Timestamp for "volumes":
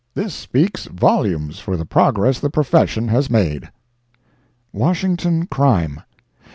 0.87-1.59